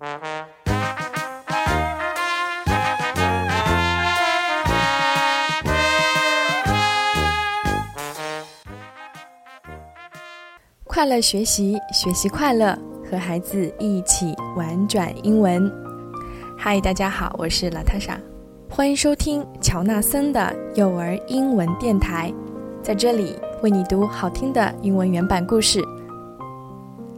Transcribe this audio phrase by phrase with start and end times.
[0.00, 0.08] 快
[11.04, 12.74] 乐学习，学习快乐，
[13.10, 15.70] 和孩子一起玩转英文。
[16.56, 18.18] 嗨，大家好，我是拉塔莎，
[18.70, 22.32] 欢迎收听乔纳森的幼儿英文电台，
[22.82, 25.84] 在这里为你读好听的英文原版故事。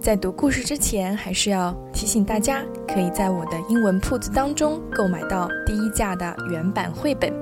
[0.03, 2.61] 在读故事之前，还是要提醒大家，
[2.93, 7.33] 可以在我的英文铺子当中购买到第一架的原版绘本，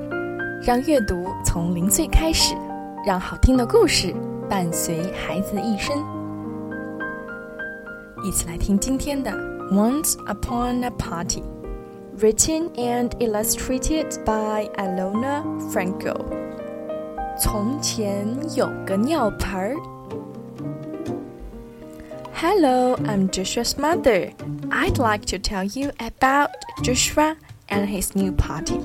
[0.62, 2.54] 让阅读从零岁开始，
[3.06, 4.14] 让好听的故事
[4.46, 5.96] 伴随孩子一生。
[8.22, 9.30] 一起来听今天的
[9.72, 11.42] 《Once Upon a Party》
[12.20, 16.14] ，written and illustrated by Alona Franco。
[17.40, 19.76] 从前有个尿盆儿。
[22.39, 24.31] Hello, I'm Joshua's mother.
[24.71, 27.37] I'd like to tell you about Joshua
[27.69, 28.79] and his new party.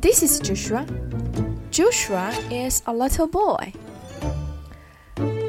[0.00, 0.84] This is Joshua.
[1.70, 3.72] Joshua is a little boy.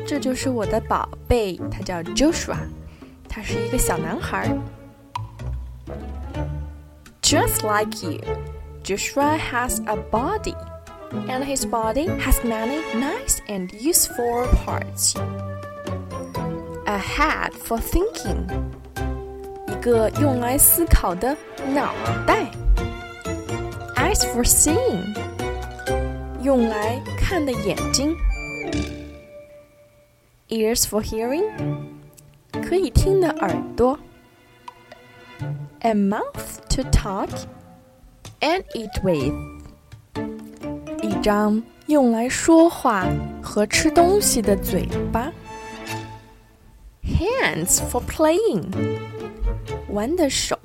[0.08, 2.58] 这就是我的宝贝，他叫 Joshua，
[3.28, 4.56] 他是一个小男孩。
[7.22, 8.20] Just like you,
[8.84, 10.56] Joshua has a body,
[11.28, 15.16] and his body has many nice and useful parts.
[16.88, 18.46] A head for thinking，
[19.68, 21.36] 一个用来思考的
[21.74, 21.94] 脑
[22.28, 22.52] 袋。
[23.96, 25.16] Eyes for seeing，
[26.42, 28.16] 用来看的眼睛。
[30.50, 31.46] ears for hearing，
[32.68, 33.98] 可以听的耳朵；
[35.80, 37.30] a mouth to talk
[38.42, 39.34] and eat with，
[41.02, 43.08] 一张用来说话
[43.42, 45.32] 和吃东西的嘴巴
[47.18, 48.66] ；hands for playing，
[49.90, 50.56] 玩的手；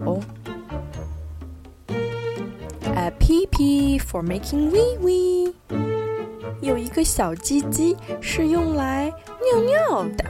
[2.95, 5.55] a pee pee for making wee wee，
[6.61, 9.13] 有一个小鸡鸡是用来。
[9.49, 10.25] 尿尿的。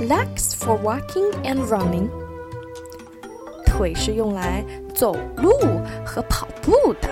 [0.00, 2.08] Legs for walking and running，
[3.64, 4.64] 腿是用来
[4.94, 5.50] 走路
[6.04, 7.08] 和跑步的。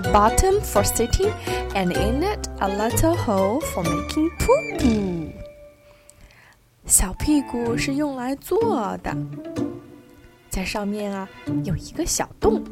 [0.00, 1.32] A bottom for sitting
[1.74, 5.32] and in it a little hole for making poo poo。
[6.84, 9.16] 小屁股是用来坐的，
[10.48, 11.28] 在上面啊
[11.64, 12.62] 有一个小洞，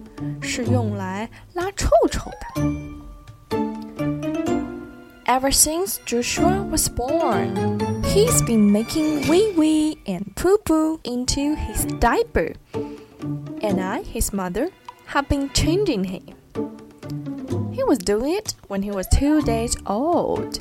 [0.40, 2.62] 是用来拉臭臭的。
[5.26, 12.54] Ever since Joshua was born, he's been making wee wee and poo poo into his diaper,
[13.62, 14.68] and I, his mother,
[15.06, 16.36] have been changing him.
[17.79, 20.59] He was doing it when he was two days old.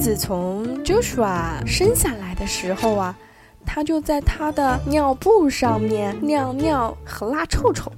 [0.00, 3.14] 自从 Joshua 生下来的时候啊，
[3.64, 7.92] 他就在他的尿布上面尿尿和拉臭臭。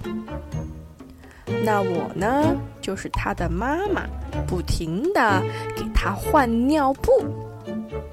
[1.65, 4.07] 那我呢，就是他的妈妈，
[4.47, 5.43] 不停的
[5.75, 7.11] 给他换尿布。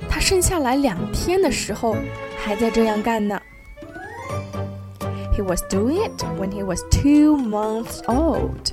[0.10, 1.94] 他生下来两天的时候，
[2.38, 3.38] 还在这样干呢。
[5.39, 8.73] He was doing it when he was two months old。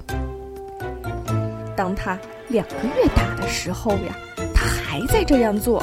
[1.76, 2.20] 当他
[2.50, 4.16] 两个月大的时候呀，
[4.54, 5.82] 他还在这样做。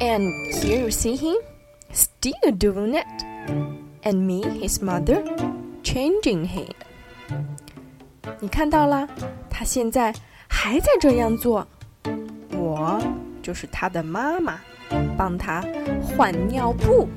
[0.00, 1.36] And here you see him,
[1.92, 3.06] still doing it.
[4.02, 5.22] And me, his mother,
[5.82, 6.72] changing him.
[8.40, 9.06] 你看到啦，
[9.50, 10.14] 他现在
[10.48, 11.66] 还在这样做。
[12.56, 13.00] 我
[13.42, 14.58] 就是他的妈妈，
[15.16, 15.62] 帮他
[16.02, 17.08] 换尿布。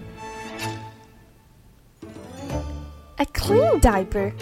[3.46, 4.32] Clean diaper，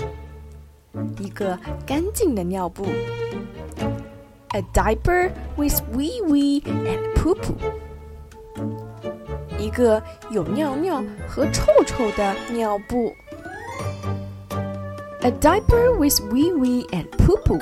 [1.18, 2.86] 一个干净的尿布。
[4.54, 7.54] A diaper with wee wee and poo poo。
[9.58, 13.14] 一个有尿尿和臭臭的尿布。
[15.20, 17.60] A diaper with wee wee and poo poo.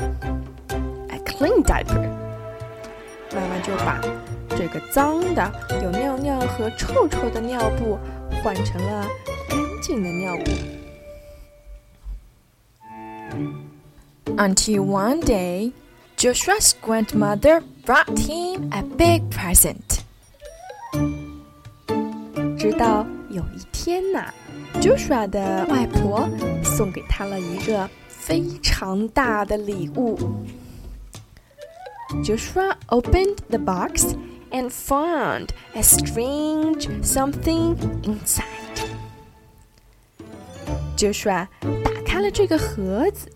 [1.08, 2.08] A clean diaper.
[3.34, 4.00] 妈妈就把
[4.50, 5.52] 这个脏的、
[5.82, 7.98] 有尿尿和臭臭的尿布
[8.44, 9.08] 换成了
[9.48, 10.81] 干净的尿布。
[14.37, 15.71] Until one day,
[16.17, 20.01] Joshua's grandmother brought him a big present.
[22.57, 24.33] 直到有一天呐，
[24.81, 26.27] Joshua 的外婆
[26.63, 30.17] 送给他了一个非常大的礼物。
[32.23, 34.15] Joshua opened the box
[34.51, 38.45] and found a strange something inside.
[40.97, 41.47] Joshua
[41.83, 43.31] 打开了这个盒子，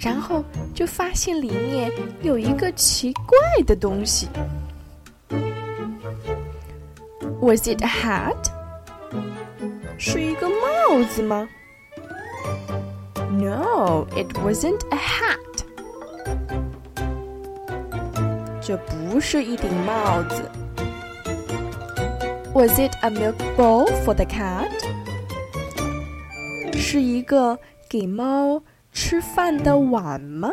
[0.00, 0.44] 然后
[0.74, 1.90] 就发现里面
[2.22, 4.28] 有一个奇怪的东西。
[7.40, 8.50] Was it a hat？
[9.96, 11.48] 是一个帽子吗
[13.32, 15.38] ？No, it wasn't a hat.
[18.60, 20.50] 这不是一顶帽子。
[22.54, 24.70] Was it a milk bowl for the cat？
[26.74, 27.58] 是一个
[27.88, 28.62] 给猫
[28.97, 30.51] 吃饭的碗吗？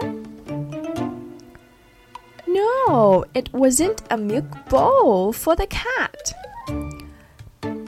[2.46, 6.34] No, it wasn't a milk bowl for the cat.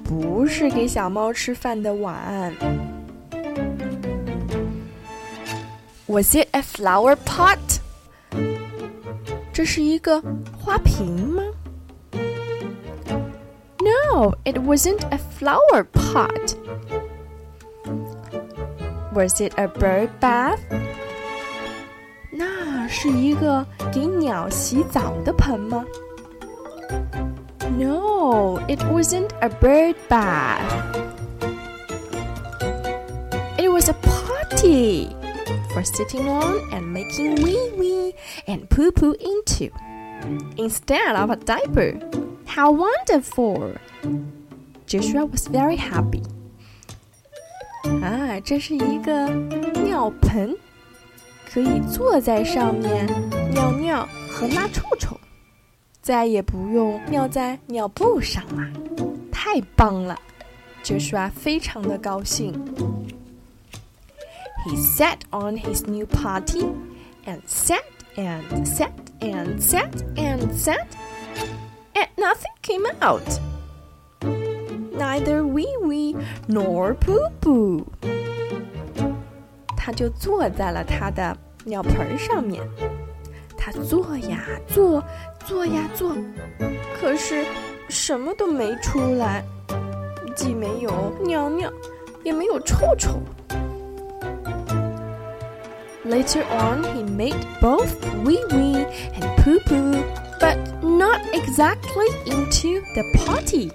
[0.04, 2.54] 不是给小猫吃饭的碗。
[6.06, 7.58] Was it a flower pot？
[9.52, 10.22] 这是一个
[10.58, 11.42] 花瓶吗？
[13.80, 16.54] No, it wasn't a flower pot.
[19.16, 20.60] Was it a bird bath？
[22.30, 25.84] 那是一个给鸟洗澡的盆吗？
[27.78, 30.70] no, it wasn't a bird bath.
[33.58, 35.08] It was a potty
[35.72, 38.14] for sitting on and making wee wee
[38.46, 39.70] and poo poo into
[40.58, 41.98] instead of a diaper.
[42.44, 43.74] How wonderful!
[44.86, 46.22] Joshua was very happy.
[48.01, 49.27] 啊，这是一个
[49.83, 50.55] 尿盆，
[51.51, 53.05] 可以坐在上面
[53.51, 55.17] 尿尿和拉臭臭。
[56.01, 58.71] 再也不用尿在尿布上了，
[59.31, 60.17] 太棒了
[60.83, 62.53] ！Joshua 非常的高兴。
[64.65, 66.65] He sat on his new potty
[67.25, 67.83] and sat
[68.15, 70.87] and sat and sat and sat,
[71.93, 73.21] and nothing came out.
[74.96, 76.16] Neither wee wee
[76.46, 77.84] nor poo poo.
[79.76, 82.62] 他就坐在了他的尿盆上面。
[83.56, 85.02] 他坐呀坐，
[85.46, 86.16] 坐呀坐，
[87.00, 87.44] 可是
[87.88, 89.44] 什么都没出来，
[90.34, 90.90] 既没有
[91.24, 91.72] 尿尿，
[92.24, 93.20] 也没有臭臭。
[96.04, 97.94] Later on, he made both
[98.24, 100.02] wee wee and poo poo,
[100.40, 103.70] but not exactly into the potty.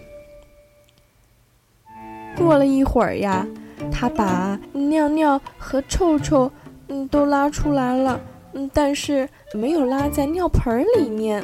[2.42, 3.46] 过了一会儿呀，
[3.92, 6.52] 他把尿尿和臭臭，
[6.88, 8.20] 嗯，都拉出来了。
[8.54, 11.44] 嗯，但是没有拉在尿盆里面，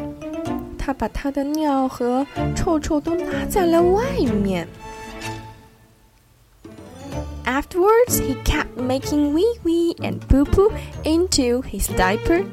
[0.77, 2.25] 他把他的尿和
[2.55, 4.03] 臭臭都拉在了外
[4.43, 4.67] 面。
[7.45, 10.71] Afterwards, he kept making wee wee and poo poo
[11.03, 12.45] into his diaper,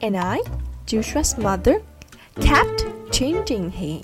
[0.00, 0.40] and I,
[0.84, 1.80] Joshua's mother,
[2.40, 4.00] kept changing him.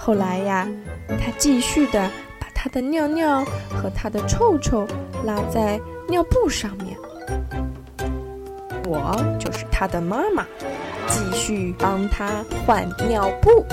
[0.00, 0.68] 后来呀，
[1.08, 2.10] 他继续的
[2.40, 4.86] 把他的尿尿和他的臭臭
[5.24, 6.96] 拉在尿布上面。
[8.84, 10.46] 我就是他的妈妈，
[11.08, 13.64] 继续帮他换尿布。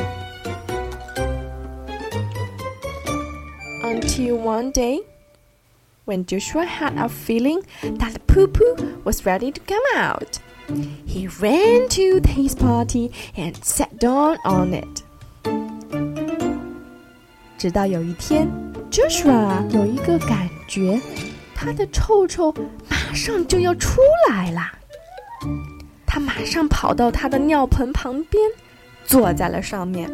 [3.84, 5.04] Until one day,
[6.06, 7.62] when Joshua had a feeling
[8.00, 10.40] that the poo poo was ready to come out,
[11.06, 14.97] he ran to his potty and sat down on it.
[17.58, 18.48] 直到有一天，
[18.92, 21.00] Joshua 有一个感觉，
[21.56, 22.54] 他的臭臭
[22.90, 24.62] 马上就要出来了。
[26.06, 28.44] 他马上跑到他的尿盆旁边，
[29.06, 30.10] 坐在了上面。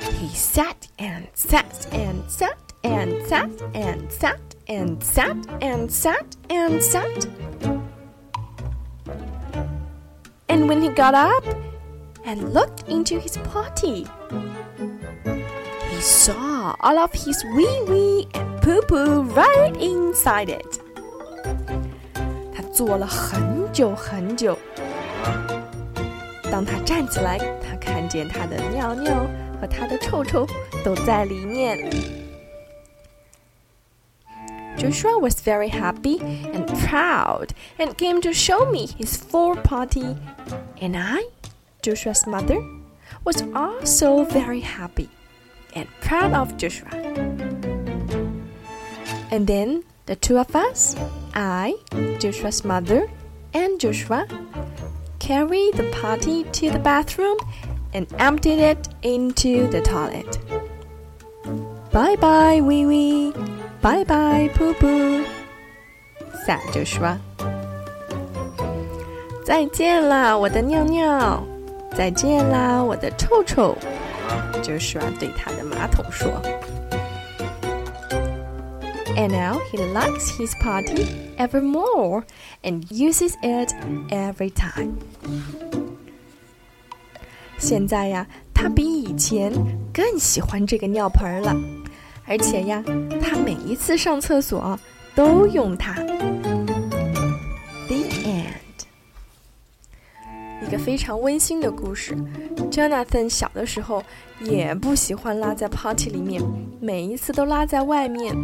[0.00, 6.80] He sat and sat and sat and sat and sat and sat and sat and
[6.80, 7.26] sat.
[10.48, 11.44] And when he got up
[12.24, 14.19] and looked into his potty, he
[16.00, 20.80] saw all of his wee wee and poo poo right inside it.
[22.76, 24.58] 坐了很久很久。
[26.50, 29.26] 当他站起来，他看见他的尿尿
[29.58, 30.46] 和他的臭臭
[30.84, 31.90] 都在里面。
[34.76, 36.20] Joshua was very happy
[36.52, 40.14] and proud and came to show me his full party,
[40.78, 41.24] and I,
[41.80, 42.60] Joshua's mother,
[43.24, 45.08] was also very happy
[45.74, 46.88] and proud of Joshua.
[49.30, 50.94] And then the two of us,
[51.34, 51.74] I,
[52.18, 53.08] Joshua's mother,
[53.52, 54.26] and Joshua,
[55.18, 57.36] carried the party to the bathroom
[57.92, 60.38] and emptied it into the toilet.
[61.92, 63.32] Bye bye, wee wee.
[63.82, 65.24] Bye bye, poo poo.
[66.46, 67.18] said Joshua.
[69.44, 71.42] 再见啦，我的尿尿！
[71.94, 73.76] 再见啦，我的臭臭！
[74.62, 76.40] Joshua 对他的 马桶说。
[79.16, 82.24] and now he likes his potty ever more
[82.62, 83.72] and uses it
[84.10, 84.98] every time.
[87.58, 89.50] 现在呀，他比以前
[89.92, 91.56] 更喜欢这个尿盆了，
[92.26, 92.84] 而且呀，
[93.22, 94.78] 他每一次上厕所
[95.14, 95.94] 都用它。
[100.85, 102.15] 非常温馨的故事。
[102.71, 104.03] Jonathan 小的时候
[104.39, 106.41] 也不喜欢拉在 party 里面，
[106.79, 108.35] 每一次都拉在外面。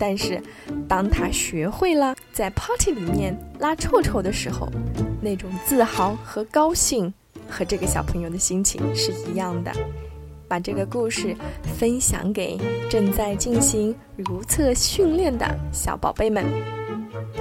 [0.00, 0.40] 但是，
[0.88, 4.68] 当他学会了在 party 里面拉臭臭的时候，
[5.20, 7.12] 那种自豪和高兴，
[7.48, 9.72] 和这个小朋友的心情是一样的。
[10.46, 11.36] 把这个故事
[11.78, 12.58] 分享给
[12.88, 16.44] 正在进行如厕训练的小宝贝们。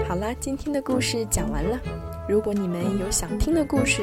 [0.07, 1.79] 好了，今天的故事讲完了。
[2.27, 4.01] 如果你们有想听的故事，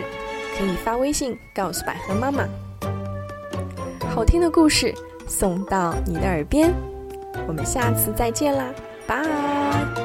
[0.56, 2.48] 可以发微信告诉百合妈妈。
[4.14, 4.94] 好听的故事
[5.26, 6.72] 送到你的耳边。
[7.46, 8.64] 我们下次再见啦，
[9.06, 10.03] 拜。